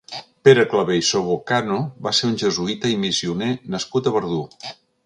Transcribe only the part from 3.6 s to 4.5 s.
nascut a Verdú.